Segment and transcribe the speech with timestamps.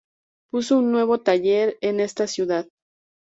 [0.49, 2.67] Puso un nuevo taller en esta ciudad.